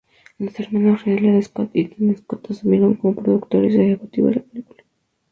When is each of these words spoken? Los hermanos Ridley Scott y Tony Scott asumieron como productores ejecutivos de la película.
Los 0.39 0.59
hermanos 0.59 1.05
Ridley 1.05 1.43
Scott 1.43 1.69
y 1.75 1.85
Tony 1.87 2.15
Scott 2.15 2.49
asumieron 2.49 2.95
como 2.95 3.13
productores 3.21 3.75
ejecutivos 3.75 4.31
de 4.31 4.35
la 4.37 4.41
película. 4.41 4.83